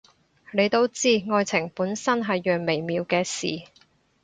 [0.51, 3.67] 你都知，愛情本身係樣微妙嘅事